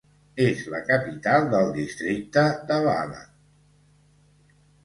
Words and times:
És 0.45 0.61
la 0.75 0.79
capital 0.87 1.45
del 1.51 1.69
districte 1.77 2.47
de 2.73 2.81
Balad. 2.89 3.31